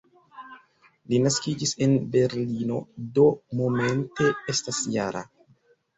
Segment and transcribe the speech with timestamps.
[1.11, 2.79] Li naskiĝis en Berlino,
[3.19, 3.27] do
[3.61, 5.23] momente estas -jara.